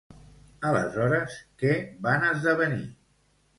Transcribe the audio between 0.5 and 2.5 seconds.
Aleshores, què van